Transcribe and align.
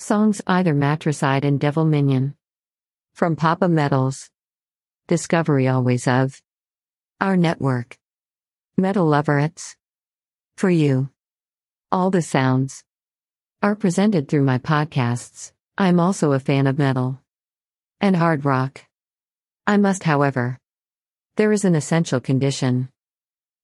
Songs 0.00 0.40
either 0.46 0.72
Matricide 0.72 1.44
and 1.44 1.60
Devil 1.60 1.84
Minion. 1.84 2.34
From 3.12 3.36
Papametalz. 3.36 4.30
Discovery 5.08 5.68
always 5.68 6.08
of. 6.08 6.40
Our 7.20 7.36
network. 7.36 7.98
Metal 8.78 9.06
Loverettes. 9.06 9.76
For 10.56 10.70
you. 10.70 11.10
All 11.92 12.10
the 12.10 12.22
sounds 12.22 12.82
are 13.62 13.76
presented 13.76 14.26
through 14.26 14.44
my 14.44 14.56
podcasts. 14.56 15.52
I'm 15.76 16.00
also 16.00 16.32
a 16.32 16.40
fan 16.40 16.66
of 16.66 16.78
metal 16.78 17.20
and 18.00 18.16
hard 18.16 18.46
rock. 18.46 18.82
I 19.66 19.76
must, 19.76 20.04
however, 20.04 20.58
there 21.36 21.52
is 21.52 21.66
an 21.66 21.74
essential 21.74 22.20
condition 22.20 22.88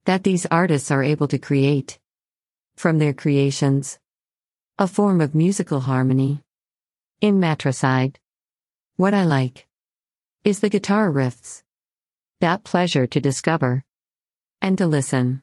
that 0.04 0.22
these 0.22 0.44
artists 0.50 0.90
are 0.90 1.02
able 1.02 1.28
to 1.28 1.38
create 1.38 1.98
from 2.76 2.98
their 2.98 3.14
creations 3.14 3.98
a 4.78 4.86
form 4.86 5.22
of 5.22 5.34
musical 5.34 5.80
harmony. 5.80 6.42
In 7.22 7.40
Matricide, 7.40 8.18
what 8.96 9.14
I 9.14 9.24
like 9.24 9.66
is 10.44 10.60
the 10.60 10.68
guitar 10.68 11.10
riffs. 11.10 11.62
That 12.42 12.62
pleasure 12.62 13.06
to 13.06 13.18
discover 13.18 13.84
and 14.60 14.76
to 14.76 14.86
listen. 14.86 15.42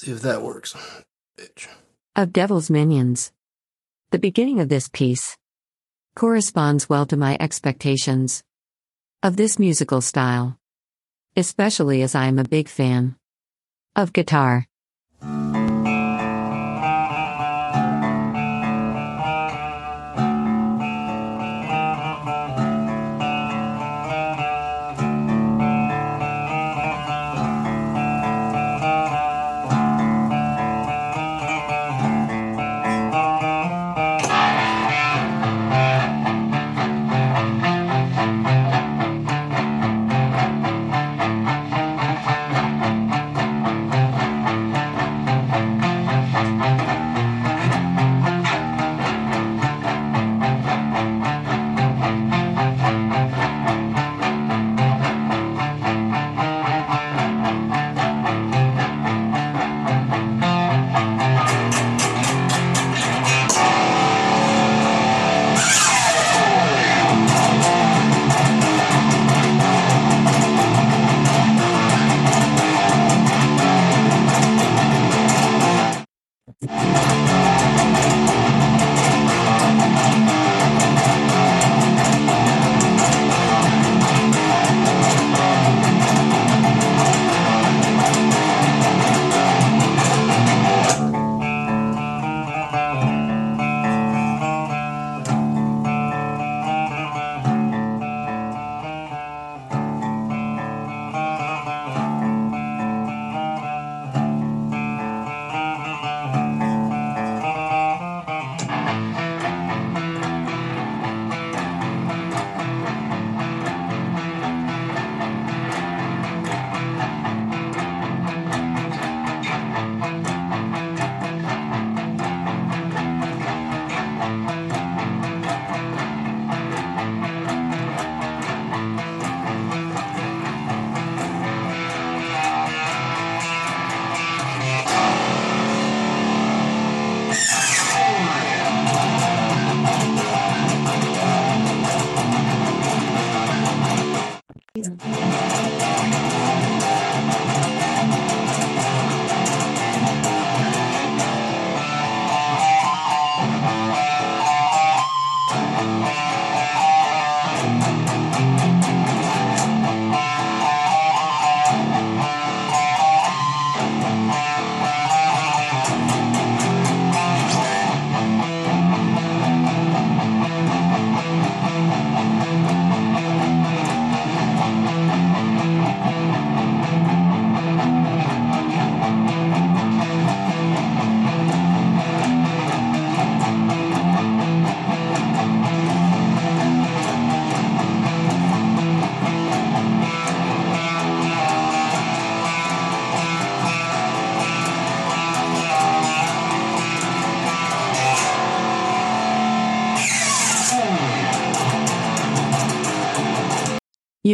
See 0.00 0.12
if 0.12 0.22
that 0.22 0.40
works. 0.40 0.74
Bitch. 1.36 1.68
of 2.16 2.32
Devil's 2.32 2.70
Minions. 2.70 3.32
The 4.12 4.18
beginning 4.18 4.58
of 4.58 4.70
this 4.70 4.88
piece 4.88 5.36
corresponds 6.20 6.86
well 6.86 7.06
to 7.06 7.16
my 7.16 7.34
expectations 7.40 8.44
of 9.22 9.38
this 9.38 9.58
musical 9.58 10.02
style, 10.02 10.58
especially 11.34 12.02
as 12.02 12.14
I 12.14 12.26
am 12.26 12.38
a 12.38 12.44
big 12.44 12.68
fan 12.68 13.16
of 13.96 14.12
guitar. 14.12 14.66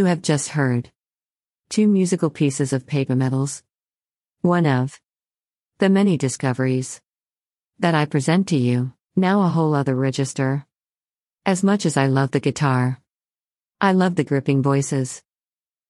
You 0.06 0.11
have 0.11 0.23
just 0.23 0.50
heard 0.50 0.93
two 1.69 1.88
musical 1.88 2.31
pieces 2.31 2.73
of 2.73 2.87
Papametalz. 2.87 3.64
One 4.41 4.64
of 4.64 5.00
the 5.79 5.88
many 5.88 6.17
discoveries 6.17 7.00
that 7.81 7.97
I 7.97 8.05
present 8.05 8.47
to 8.50 8.56
you, 8.56 8.93
now 9.17 9.43
a 9.43 9.49
whole 9.49 9.75
other 9.75 9.97
register. 9.97 10.64
As 11.44 11.64
much 11.64 11.85
as 11.85 11.97
I 11.97 12.06
love 12.06 12.31
the 12.31 12.38
guitar, 12.38 13.00
I 13.81 13.91
love 13.94 14.14
the 14.14 14.23
gripping 14.23 14.62
voices, 14.62 15.25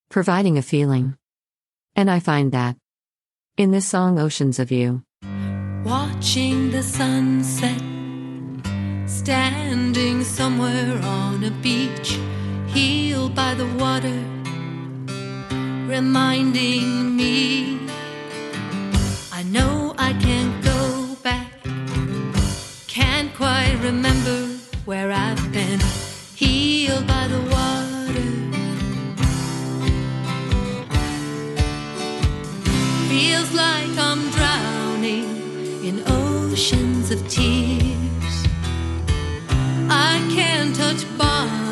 providing 0.08 0.56
a 0.56 0.62
feeling. 0.62 1.18
And 1.94 2.10
I 2.10 2.18
find 2.18 2.52
that 2.52 2.78
in 3.58 3.70
this 3.70 3.84
song, 3.86 4.18
Oceans 4.18 4.58
of 4.58 4.72
You. 4.72 5.02
Watching 5.84 6.70
the 6.70 6.82
sunset, 6.82 7.82
standing 9.04 10.24
somewhere 10.24 11.02
on 11.02 11.44
a 11.44 11.50
beach, 11.50 12.18
healed 12.76 13.34
by 13.34 13.54
the 13.54 13.66
water, 13.82 14.18
reminding 15.88 17.16
me 17.16 17.78
I 19.32 19.42
know 19.44 19.94
I 19.96 20.12
can't 20.26 20.54
go 20.62 21.16
back, 21.22 21.50
can't 22.86 23.34
quite 23.34 23.78
remember 23.82 24.38
where 24.84 25.10
I've 25.10 25.44
been, 25.54 25.80
healed 26.34 27.06
by 27.06 27.24
the 27.34 27.40
water. 27.54 28.28
Feels 33.08 33.50
like 33.54 33.94
I'm 34.08 34.22
drowning 34.36 35.28
in 35.88 36.02
oceans 36.06 37.10
of 37.10 37.26
tears. 37.26 38.34
I 39.88 40.12
can't 40.36 40.76
touch 40.76 41.02
bottom, 41.16 41.65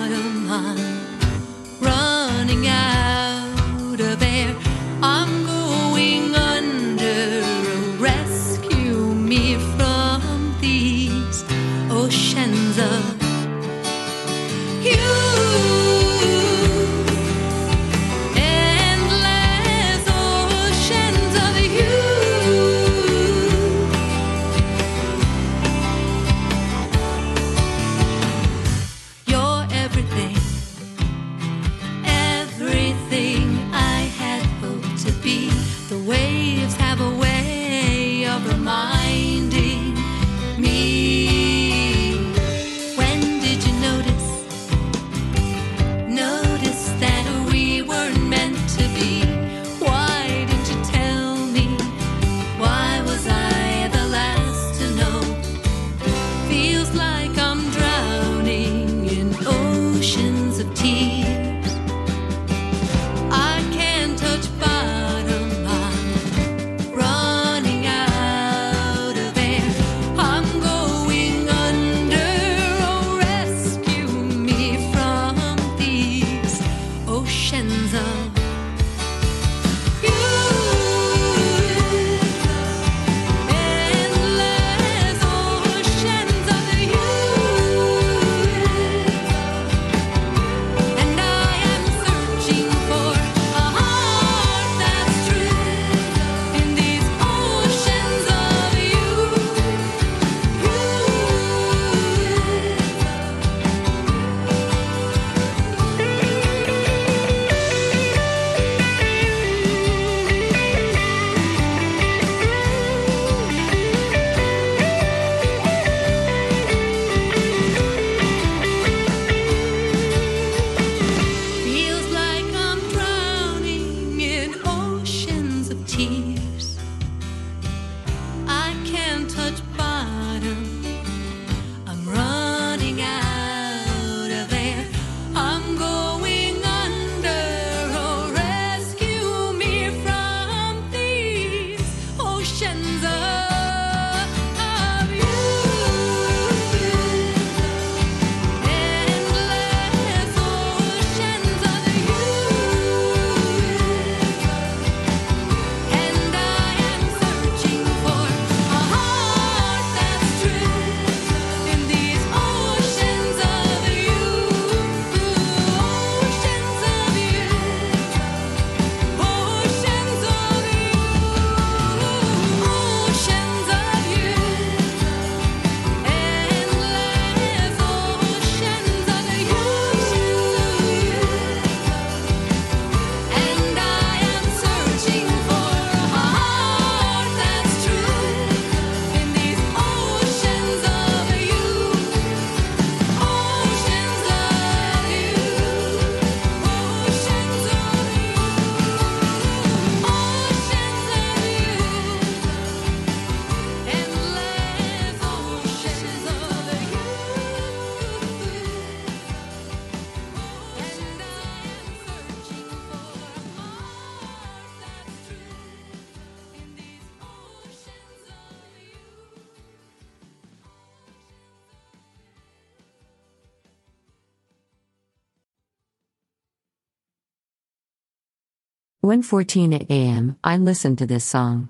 When 229.04 229.20
14 229.20 229.75
a.m., 229.75 230.38
I 230.42 230.56
listen 230.56 230.96
to 230.96 231.04
this 231.06 231.26
song. 231.26 231.68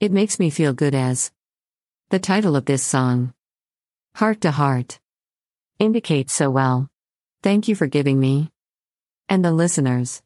It 0.00 0.10
makes 0.10 0.40
me 0.40 0.50
feel 0.50 0.72
good 0.72 0.96
as 0.96 1.30
the 2.08 2.18
title 2.18 2.56
of 2.56 2.64
this 2.64 2.82
song, 2.82 3.34
Heart 4.16 4.40
to 4.40 4.50
Heart, 4.50 4.98
indicates 5.78 6.32
so 6.32 6.50
well. 6.50 6.88
Thank 7.44 7.68
you 7.68 7.76
for 7.76 7.86
giving 7.86 8.18
me 8.18 8.50
and 9.28 9.44
the 9.44 9.52
listeners 9.52 10.22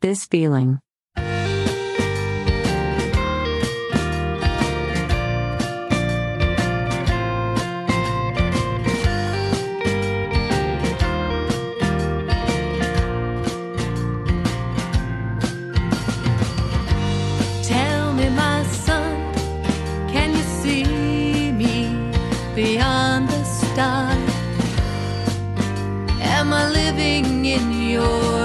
this 0.00 0.24
feeling. 0.24 0.78
in 27.00 27.72
your 27.72 28.39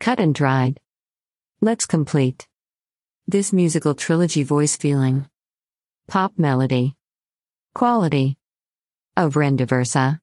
Cut 0.00 0.20
and 0.20 0.34
dried. 0.34 0.80
Let's 1.60 1.86
complete 1.86 2.46
this 3.26 3.52
musical 3.52 3.94
trilogy 3.94 4.42
voice 4.42 4.76
feeling. 4.76 5.28
Pop 6.06 6.32
melody. 6.38 6.94
Quality. 7.74 8.36
Of 9.16 9.36
Ren 9.36 9.58
Daversa. 9.58 10.20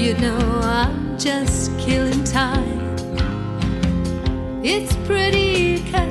You 0.00 0.14
know 0.16 0.38
I'm 0.62 1.18
just 1.18 1.78
killing 1.78 2.24
time. 2.24 2.80
It's 4.64 4.96
pretty. 5.06 5.60
cut. 5.90 6.09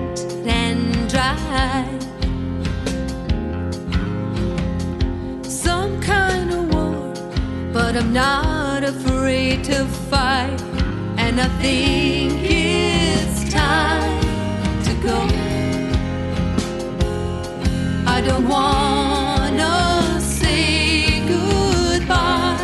Some 5.44 6.00
kind 6.02 6.52
of 6.52 6.74
war, 6.74 7.14
but 7.74 7.96
I'm 7.96 8.12
not 8.14 8.84
afraid 8.84 9.64
to 9.66 9.86
fight. 10.10 10.62
And 11.18 11.40
I 11.40 11.48
think 11.62 12.42
it's 12.44 13.52
time 13.52 14.22
to 14.88 14.94
go. 15.08 15.20
I 18.16 18.22
don't 18.22 18.48
wanna 18.48 20.20
say 20.22 21.22
goodbye, 21.28 22.58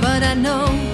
but 0.00 0.22
I 0.22 0.34
know. 0.34 0.87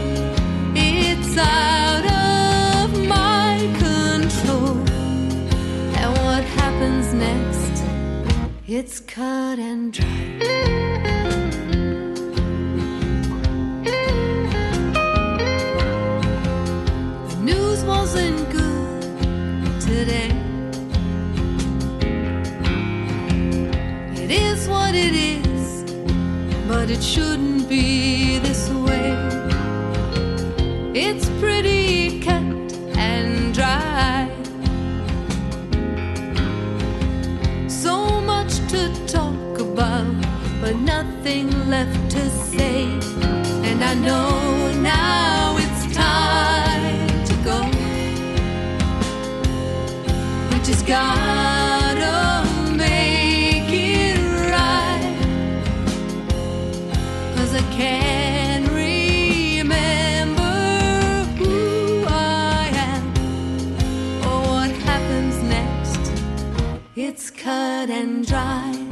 It's 8.76 8.98
cut 8.98 9.60
and 9.60 9.92
dry. 9.92 10.08
The 17.28 17.36
news 17.40 17.84
wasn't 17.84 18.50
good 18.50 19.80
today. 19.80 20.32
It 24.20 24.32
is 24.32 24.66
what 24.68 24.96
it 24.96 25.14
is, 25.14 25.84
but 26.66 26.90
it 26.90 27.00
shouldn't 27.00 27.68
be 27.68 28.23
nothing 41.24 41.70
left 41.70 42.10
to 42.10 42.28
say. 42.28 42.84
And 43.64 43.82
I 43.82 43.94
know 43.94 44.72
now 44.82 45.56
it's 45.56 45.96
time 45.96 47.24
to 47.24 47.34
go. 47.42 47.60
We 50.50 50.62
just 50.62 50.86
gotta 50.86 52.46
make 52.76 53.70
it 53.72 54.18
right. 54.52 55.16
Cause 57.36 57.54
I 57.54 57.62
can't 57.72 58.68
remember 58.68 60.42
who 61.38 62.04
I 62.06 62.68
am 62.90 63.04
or 64.26 64.40
what 64.50 64.70
happens 64.72 65.42
next. 65.42 66.12
It's 66.94 67.30
cut 67.30 67.88
and 67.88 68.26
dry. 68.26 68.83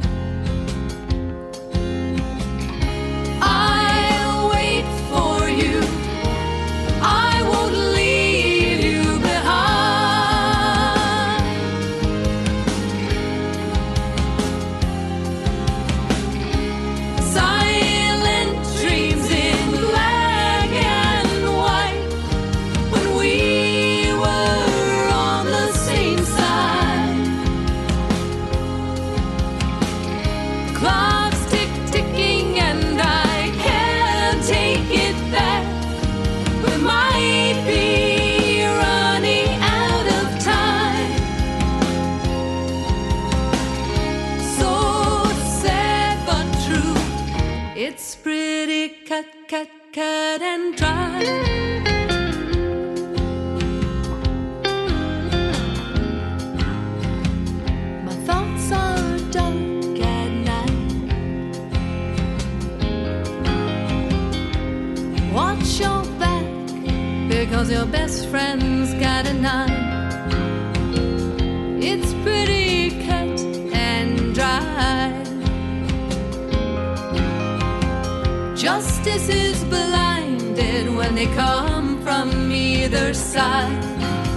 Justice 78.63 79.27
is 79.27 79.61
blinded 79.65 80.95
when 80.95 81.15
they 81.15 81.25
come 81.35 82.01
from 82.01 82.49
either 82.49 83.13
side. 83.13 83.83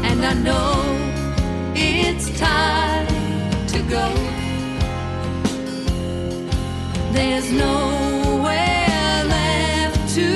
And 0.02 0.24
I 0.24 0.34
know 0.34 0.82
it's 1.76 2.36
time 2.36 3.06
to 3.68 3.78
go. 3.82 4.12
There's 7.12 7.52
nowhere 7.52 9.24
left 9.36 10.14
to 10.16 10.28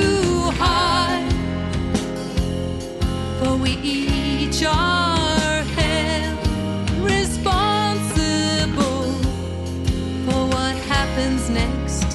hide. 0.63 1.33
For 3.41 3.57
we 3.57 3.73
each 3.73 4.63
are 4.63 5.65
held 5.75 6.39
responsible 7.03 9.03
for 10.27 10.47
what 10.55 10.77
happens 10.87 11.51
next. 11.51 12.07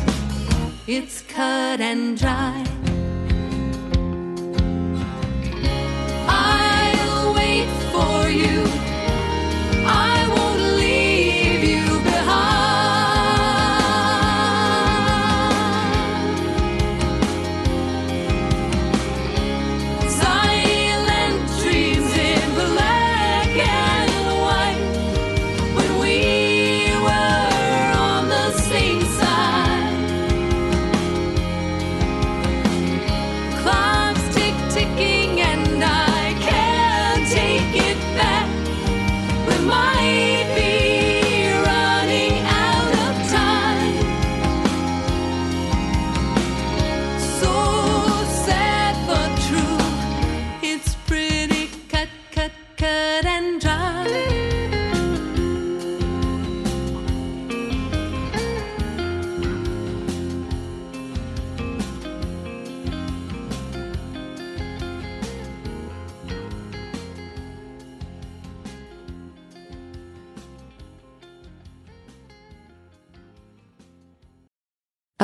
It's 0.87 1.14
cut 1.35 1.81
and 1.81 2.17
dry. 2.17 2.74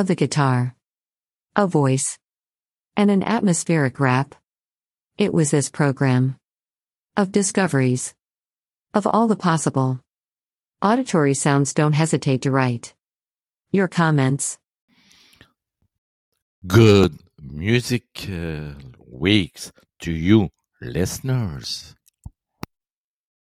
Of 0.02 0.08
the 0.08 0.16
guitar. 0.16 0.76
A 1.56 1.68
voice. 1.68 2.18
And 2.98 3.12
an 3.12 3.22
atmospheric 3.22 4.00
rap. 4.00 4.34
It 5.20 5.32
was 5.32 5.52
this 5.52 5.70
program. 5.70 6.38
Of 7.16 7.32
discoveries. 7.32 8.16
Of 8.96 9.06
all 9.06 9.28
the 9.28 9.36
possible. 9.36 10.00
Auditory 10.82 11.36
sounds 11.36 11.76
don't 11.76 11.94
hesitate 11.94 12.42
to 12.42 12.50
write. 12.50 12.96
Your 13.72 13.88
comments. 13.88 14.58
Good 16.66 17.20
music 17.40 18.28
uh, 18.28 18.74
weeks 19.08 19.72
to 20.00 20.12
you, 20.12 20.50
listeners. 20.82 21.96